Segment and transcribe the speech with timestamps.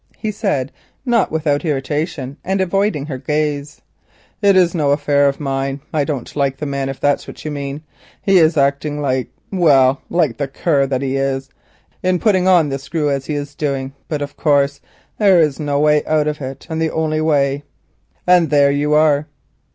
[0.17, 0.71] he said,
[1.05, 3.83] not without irritation, and avoiding her gaze.
[4.41, 5.79] "It is no affair of mine.
[5.93, 7.83] I don't like the man, if that's what you mean.
[8.19, 11.51] He is acting like—well, like the cur that he is,
[12.01, 14.81] in putting on the screw as he is doing; but, of course,
[15.19, 17.61] that is the way out of it, and the only way,
[18.25, 19.27] and there you are."